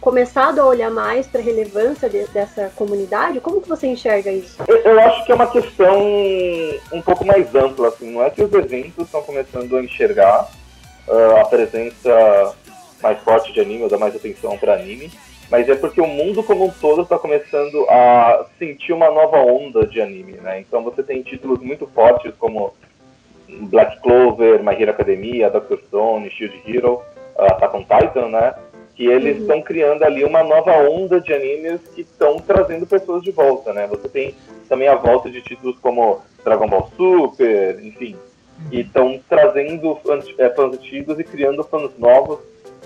[0.00, 3.40] começado a olhar mais para a relevância de, dessa comunidade?
[3.40, 4.62] Como que você enxerga isso?
[4.66, 6.00] Eu, eu, acho que é uma questão
[6.92, 10.50] um pouco mais ampla, assim, não é que os eventos estão começando a enxergar
[11.06, 12.54] uh, a presença
[13.02, 15.10] mais forte de anime, ou dar mais atenção para anime,
[15.50, 19.86] mas é porque o mundo como um todo está começando a sentir uma nova onda
[19.86, 20.60] de anime, né?
[20.60, 22.72] Então você tem títulos muito fortes como
[23.48, 27.02] Black Clover, My Hero Academia, Doctor Stone, Shield Hero,
[27.36, 28.54] uh, Attack on Titan, né?
[29.00, 29.62] Que eles estão uhum.
[29.62, 33.86] criando ali uma nova onda de animes que estão trazendo pessoas de volta, né?
[33.86, 34.34] Você tem
[34.68, 38.14] também a volta de títulos como Dragon Ball Super, enfim,
[38.70, 42.40] e estão trazendo fãs, é, fãs antigos e criando fãs novos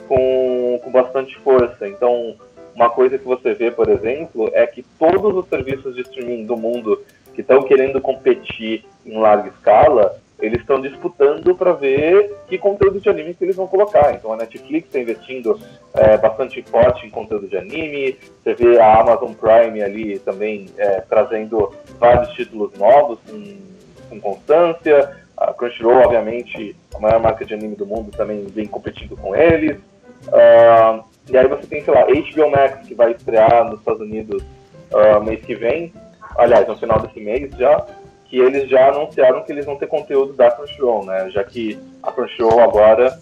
[0.07, 1.89] com, com bastante força.
[1.89, 2.37] Então,
[2.77, 6.57] uma coisa que você vê, por exemplo, é que todos os serviços de streaming do
[6.57, 7.03] mundo
[7.35, 13.09] que estão querendo competir em larga escala eles estão disputando para ver que conteúdo de
[13.09, 14.15] anime que eles vão colocar.
[14.15, 15.59] Então a Netflix está investindo
[15.95, 21.01] é, bastante forte em conteúdo de anime, você vê a Amazon Prime ali também é,
[21.03, 23.57] trazendo vários títulos novos com,
[24.11, 25.25] com constância.
[25.37, 29.79] A Crunchyroll, obviamente, a maior marca de anime do mundo, também vem competindo com eles.
[30.29, 34.45] Uh, e aí você tem, sei lá, HBO Max, que vai estrear nos Estados Unidos
[34.93, 35.93] uh, mês que vem.
[36.37, 37.85] Aliás, no final desse mês já
[38.35, 41.31] que eles já anunciaram que eles vão ter conteúdo da Crunchyroll, né?
[41.31, 43.17] Já que a Crunchyroll agora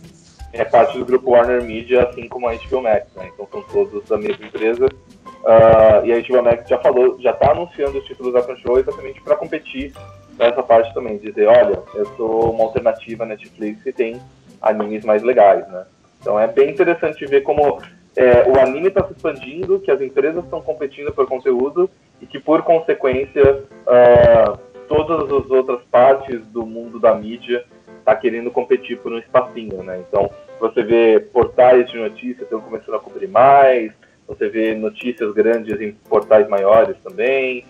[0.54, 3.28] é parte do grupo Warner Media, assim como a HBO Max, né?
[3.34, 4.86] Então são todos da mesma empresa.
[4.86, 9.20] Uh, e a HBO Max já falou, já está anunciando os títulos da Crunchyroll exatamente
[9.20, 9.92] para competir
[10.38, 14.18] nessa parte também, dizer, olha, eu sou uma alternativa Netflix e tem
[14.62, 15.84] animes mais legais, né?
[16.22, 17.82] Então é bem interessante ver como
[18.16, 22.40] é, o anime está se expandindo, que as empresas estão competindo por conteúdo e que
[22.40, 27.64] por consequência uh, todas as outras partes do mundo da mídia
[27.98, 30.02] está querendo competir por um espacinho, né?
[30.06, 33.90] Então, você vê portais de notícias estão começando a cobrir mais,
[34.28, 37.64] você vê notícias grandes em portais maiores também,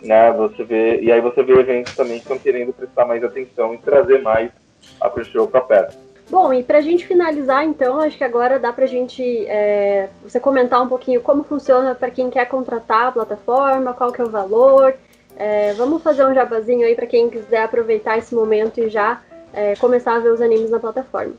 [0.00, 0.30] né?
[0.32, 3.78] Você vê e aí você vê eventos também que estão querendo prestar mais atenção e
[3.78, 4.50] trazer mais
[5.00, 5.96] a Crunchyroll para perto.
[6.30, 10.10] Bom, e para a gente finalizar, então, acho que agora dá para a gente é,
[10.22, 14.24] você comentar um pouquinho como funciona para quem quer contratar a plataforma, qual que é
[14.24, 14.94] o valor.
[15.38, 19.22] É, vamos fazer um jabazinho aí para quem quiser aproveitar esse momento e já
[19.52, 21.34] é, começar a ver os animes na plataforma.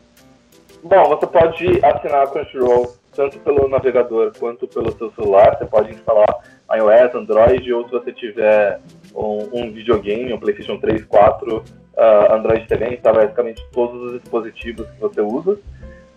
[0.81, 5.57] Bom, você pode assinar a Crunchyroll tanto pelo navegador quanto pelo seu celular.
[5.57, 6.27] Você pode instalar
[6.73, 8.79] iOS, Android, ou se você tiver
[9.13, 14.87] um, um videogame, um PlayStation 3, 4, uh, Android também, está basicamente todos os dispositivos
[14.91, 15.51] que você usa.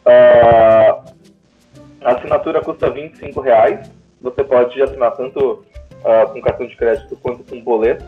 [0.07, 1.13] Uh,
[2.01, 3.91] a assinatura custa 25 reais.
[4.21, 5.65] Você pode assinar tanto
[6.05, 8.05] uh, com cartão de crédito quanto com boleto.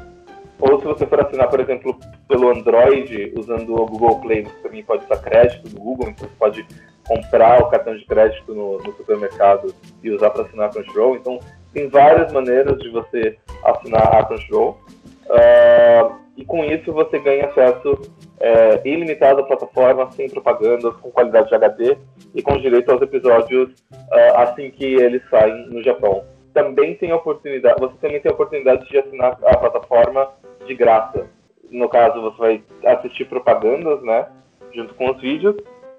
[0.61, 4.85] Ou se você for assinar, por exemplo, pelo Android, usando o Google Play, você também
[4.85, 6.67] pode usar crédito do Google, então você pode
[7.07, 11.17] comprar o cartão de crédito no, no supermercado e usar para assinar a Crunchyroll.
[11.17, 11.39] Então,
[11.73, 14.79] tem várias maneiras de você assinar a Crunchyroll.
[15.27, 18.01] Uh, e com isso você ganha acesso
[18.41, 21.97] é, ilimitado à plataforma, sem propagandas, com qualidade de HD
[22.35, 26.25] e com direito aos episódios uh, assim que eles saem no Japão.
[26.55, 30.31] Também tem oportunidade, você também tem a oportunidade de assinar a plataforma
[30.65, 31.27] de graça.
[31.71, 32.63] No caso, você vai
[32.97, 34.29] assistir propagandas, né,
[34.73, 35.57] junto com os vídeos,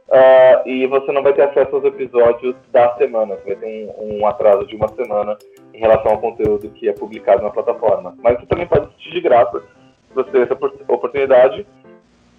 [0.08, 3.36] Uh, e você não vai ter acesso aos episódios da semana.
[3.36, 5.36] Você vai ter um, um, atraso de uma semana
[5.74, 8.16] em relação ao conteúdo que é publicado na plataforma.
[8.22, 9.64] Mas você também pode assistir de graça,
[10.14, 11.66] você ter essa oportunidade.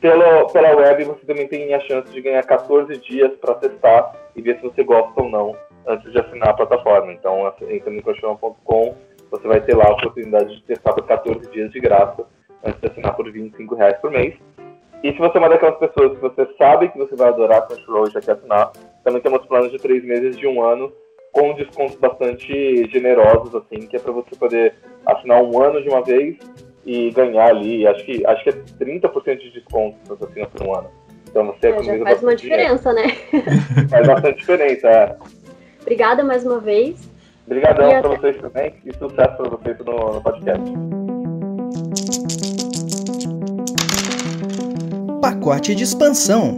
[0.01, 4.43] Pela, pela web, você também tem a chance de ganhar 14 dias para testar e
[4.43, 7.13] ver se você gosta ou não antes de assinar a plataforma.
[7.13, 8.95] Então, entrando em colchão.com,
[9.31, 12.25] você vai ter lá a oportunidade de testar por 14 dias de graça
[12.65, 14.35] antes de assinar por 25 reais por mês.
[15.03, 18.09] E se você é uma daquelas pessoas que você sabe que você vai adorar Crunchyroll
[18.09, 18.73] e já quer assinar,
[19.05, 20.93] também temos planos de três meses de um ano
[21.33, 26.03] com descontos bastante generosos, assim, que é para você poder assinar um ano de uma
[26.03, 26.39] vez
[26.85, 30.67] e ganhar ali, acho que, acho que é 30% de desconto se você assina por
[30.67, 30.91] um ano.
[31.29, 33.15] Então você é, já faz uma diferença, dinheiro.
[33.33, 33.87] né?
[33.91, 35.17] faz bastante diferença, é.
[35.87, 37.09] Obrigada mais uma vez.
[37.47, 38.09] Obrigadão para até...
[38.09, 40.73] vocês também e sucesso para vocês no, no podcast.
[45.21, 46.57] pacote de expansão.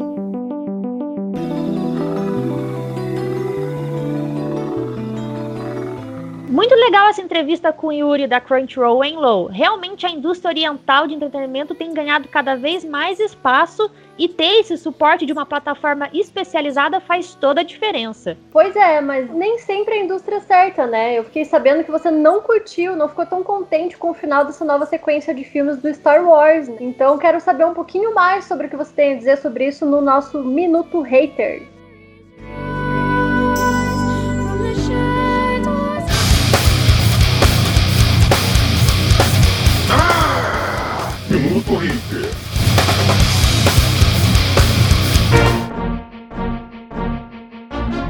[6.48, 9.46] Muito legal essa entrevista com o Yuri da Crunchyroll em Low.
[9.46, 14.76] Realmente a indústria oriental de entretenimento tem ganhado cada vez mais espaço e ter esse
[14.76, 18.36] suporte de uma plataforma especializada faz toda a diferença.
[18.50, 21.18] Pois é, mas nem sempre a indústria certa, né?
[21.18, 24.64] Eu fiquei sabendo que você não curtiu, não ficou tão contente com o final dessa
[24.64, 26.68] nova sequência de filmes do Star Wars.
[26.80, 29.86] Então quero saber um pouquinho mais sobre o que você tem a dizer sobre isso
[29.86, 31.77] no nosso Minuto Hater.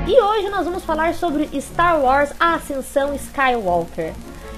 [0.08, 4.14] E hoje nós vamos falar sobre Star Wars A Ascensão Skywalker.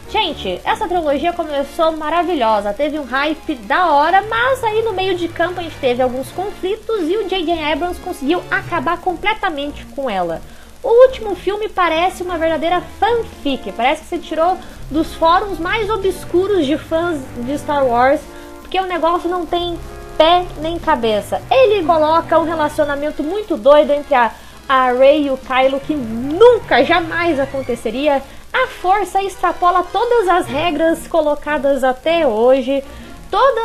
[0.09, 5.27] Gente, essa trilogia começou maravilhosa, teve um hype da hora, mas aí no meio de
[5.27, 7.65] campo a gente teve alguns conflitos e o J.J.
[7.65, 10.41] Abrams conseguiu acabar completamente com ela.
[10.85, 14.57] O último filme parece uma verdadeira fanfic, parece que você tirou
[14.89, 18.21] dos fóruns mais obscuros de fãs de Star Wars,
[18.61, 19.77] porque o negócio não tem
[20.17, 21.43] pé nem cabeça.
[21.51, 24.31] Ele coloca um relacionamento muito doido entre a
[24.71, 28.23] a Rey e o Kylo que nunca, jamais aconteceria.
[28.53, 32.85] A força extrapola todas as regras colocadas até hoje.
[33.29, 33.61] Toda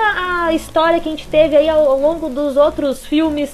[0.45, 3.53] a história que a gente teve aí ao longo dos outros filmes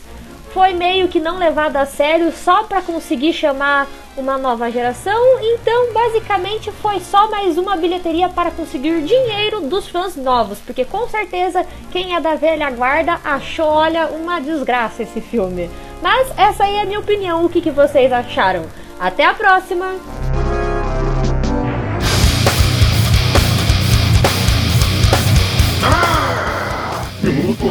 [0.53, 3.85] foi meio que não levada a sério só para conseguir chamar
[4.15, 5.21] uma nova geração.
[5.41, 11.05] Então, basicamente, foi só mais uma bilheteria para conseguir dinheiro dos fãs novos, porque com
[11.09, 15.69] certeza quem é da velha guarda achou, olha, uma desgraça esse filme.
[16.01, 17.45] Mas essa aí é a minha opinião.
[17.45, 18.65] O que, que vocês acharam?
[18.99, 19.95] Até a próxima!
[27.21, 27.69] Minuto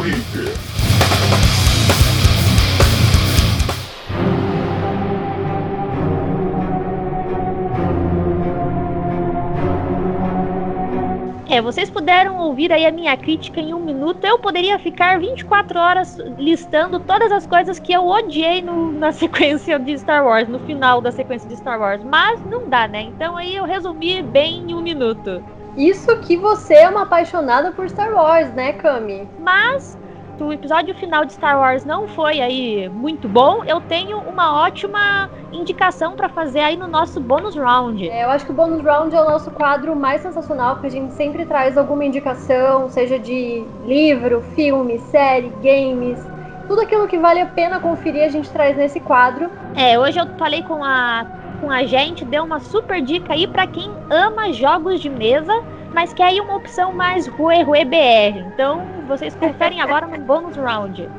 [11.61, 14.25] É, vocês puderam ouvir aí a minha crítica em um minuto.
[14.25, 19.77] Eu poderia ficar 24 horas listando todas as coisas que eu odiei no, na sequência
[19.77, 22.03] de Star Wars, no final da sequência de Star Wars.
[22.03, 23.01] Mas não dá, né?
[23.03, 25.43] Então aí eu resumi bem em um minuto.
[25.77, 29.29] Isso que você é uma apaixonada por Star Wars, né, Cami?
[29.39, 29.95] Mas
[30.41, 35.29] o episódio final de Star Wars não foi aí muito bom, eu tenho uma ótima
[35.51, 38.09] indicação para fazer aí no nosso bônus round.
[38.09, 40.91] É, eu acho que o bônus round é o nosso quadro mais sensacional, porque a
[40.91, 46.19] gente sempre traz alguma indicação, seja de livro, filme, série, games.
[46.67, 49.49] Tudo aquilo que vale a pena conferir a gente traz nesse quadro.
[49.75, 51.25] É, hoje eu falei com a,
[51.59, 55.53] com a gente, deu uma super dica aí para quem ama jogos de mesa,
[55.93, 58.39] mas quer aí uma opção mais Rue Rue BR.
[58.47, 61.09] Então vocês conferem agora no bônus round.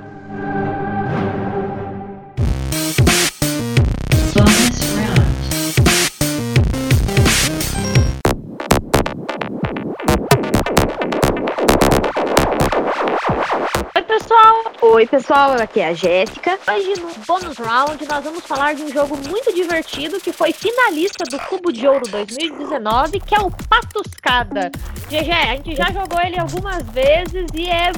[15.02, 16.56] Oi, pessoal, aqui é a Jéssica.
[16.72, 21.24] Hoje, no bônus round, nós vamos falar de um jogo muito divertido que foi finalista
[21.28, 24.70] do Cubo de Ouro 2019, que é o Patuscada.
[25.08, 27.90] GG, a gente já jogou ele algumas vezes e é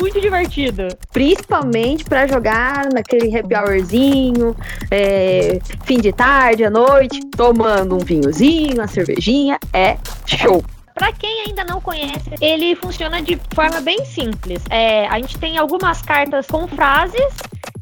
[0.00, 0.86] muito divertido.
[1.12, 4.54] Principalmente para jogar naquele happy hourzinho,
[4.88, 9.58] é, fim de tarde, à noite, tomando um vinhozinho, uma cervejinha.
[9.72, 9.96] É
[10.26, 10.62] show!
[10.94, 14.62] Para quem ainda não conhece, ele funciona de forma bem simples.
[14.70, 17.34] É, a gente tem algumas cartas com frases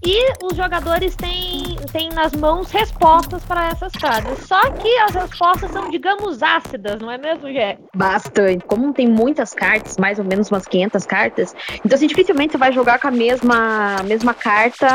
[0.03, 4.47] e os jogadores têm, têm nas mãos respostas para essas frases.
[4.47, 7.77] Só que as respostas são, digamos, ácidas, não é mesmo, Jé?
[7.95, 8.65] Bastante.
[8.65, 11.55] Como tem muitas cartas, mais ou menos umas 500 cartas,
[11.85, 14.89] então assim, dificilmente você vai jogar com a mesma, mesma carta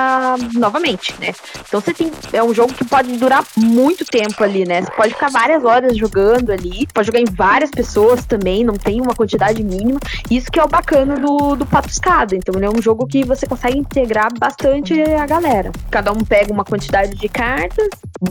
[0.55, 1.33] novamente, né?
[1.67, 2.11] Então você tem.
[2.33, 4.81] É um jogo que pode durar muito tempo ali, né?
[4.81, 9.01] Você pode ficar várias horas jogando ali, pode jogar em várias pessoas também, não tem
[9.01, 9.99] uma quantidade mínima.
[10.29, 12.35] Isso que é o bacana do, do Patuscada.
[12.35, 15.71] Então ele é um jogo que você consegue integrar bastante a galera.
[15.89, 17.87] Cada um pega uma quantidade de cartas,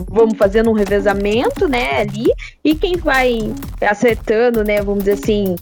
[0.09, 2.27] vamos fazendo um revezamento, né, ali,
[2.63, 5.55] e quem vai acertando, né, vamos dizer assim,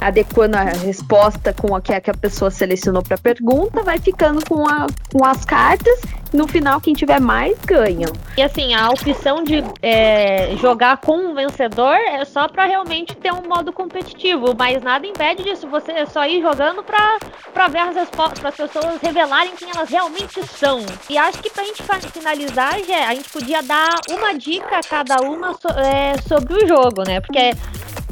[0.00, 4.66] adequando a resposta com a que a pessoa selecionou para a pergunta, vai ficando com,
[4.68, 6.00] a, com as cartas.
[6.32, 8.06] No final, quem tiver mais ganha.
[8.36, 13.32] E assim, a opção de é, jogar com um vencedor é só para realmente ter
[13.32, 15.66] um modo competitivo, mas nada impede disso.
[15.68, 20.42] Você só ir jogando para ver as respostas, para as pessoas revelarem quem elas realmente
[20.46, 20.84] são.
[21.08, 21.82] E acho que para a gente
[22.12, 27.04] finalizar, a gente podia dar uma dica a cada uma so, é, sobre o jogo,
[27.06, 27.20] né?
[27.20, 27.52] Porque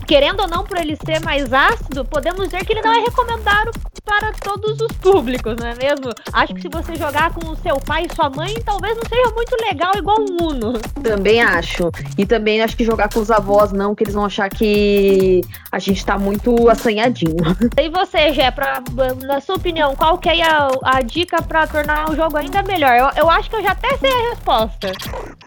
[0.06, 3.70] querendo ou não, por ele ser mais ácido, podemos dizer que ele não é recomendado
[4.04, 6.12] para todos os públicos, não é mesmo?
[6.32, 9.34] Acho que se você jogar com o seu pai e sua mãe, talvez não seja
[9.34, 10.72] muito legal igual um Uno.
[11.02, 11.90] Também acho.
[12.16, 15.40] E também acho que jogar com os avós não, que eles vão achar que
[15.72, 17.36] a gente tá muito assanhadinho.
[17.76, 18.82] E você, Gé, pra,
[19.24, 22.96] na sua opinião, qual que é a, a dica para tornar o jogo ainda melhor?
[22.96, 24.92] Eu, eu acho que eu já até sei a resposta.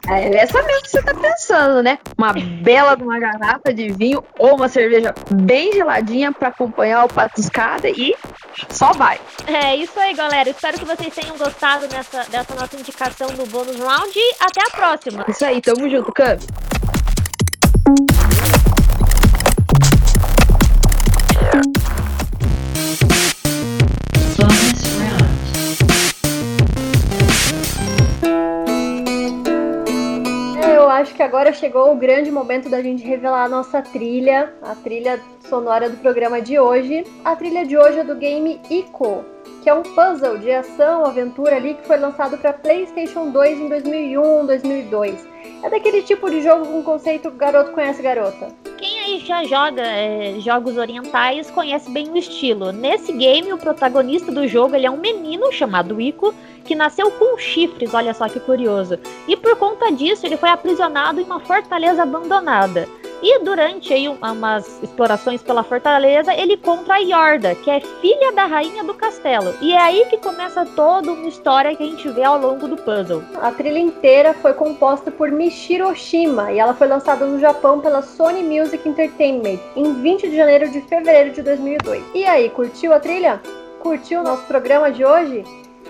[0.07, 1.99] É essa mesmo que você tá pensando, né?
[2.17, 7.07] Uma bela de uma garrafa de vinho ou uma cerveja bem geladinha para acompanhar o
[7.07, 8.15] patuscada e
[8.69, 9.19] só vai.
[9.47, 10.49] É isso aí, galera.
[10.49, 14.71] Espero que vocês tenham gostado dessa, dessa nossa indicação do bônus round e até a
[14.71, 15.25] próxima.
[15.27, 16.39] Isso aí, tamo junto, Cami.
[31.19, 35.89] Que agora chegou o grande momento da gente revelar a nossa trilha, a trilha sonora
[35.89, 37.03] do programa de hoje.
[37.25, 39.25] A trilha de hoje é do game Ico,
[39.61, 43.67] que é um puzzle de ação, aventura ali que foi lançado para PlayStation 2 em
[43.67, 45.27] 2001, 2002.
[45.61, 48.47] É daquele tipo de jogo com conceito garoto conhece garota.
[48.77, 52.71] Quem aí já joga é, jogos orientais conhece bem o estilo.
[52.71, 57.37] Nesse game, o protagonista do jogo ele é um menino chamado Ico que nasceu com
[57.37, 58.99] chifres, olha só que curioso.
[59.27, 62.87] E por conta disso, ele foi aprisionado em uma fortaleza abandonada.
[63.21, 68.45] E durante aí umas explorações pela fortaleza, ele encontra a Yorda, que é filha da
[68.45, 69.53] rainha do castelo.
[69.61, 72.77] E é aí que começa toda uma história que a gente vê ao longo do
[72.77, 73.21] puzzle.
[73.41, 78.01] A trilha inteira foi composta por Michiro Oshima e ela foi lançada no Japão pela
[78.01, 82.01] Sony Music Entertainment em 20 de janeiro de fevereiro de 2002.
[82.15, 83.41] E aí, curtiu a trilha?
[83.81, 85.43] Curtiu o nosso programa de hoje?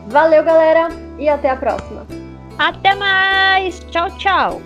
[0.08, 0.88] Valeu, galera,
[1.18, 2.06] e até a próxima.
[2.58, 3.80] Até mais.
[3.90, 4.60] Tchau, tchau.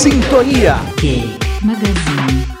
[0.00, 0.80] Sintonia.
[1.62, 2.59] Magazine.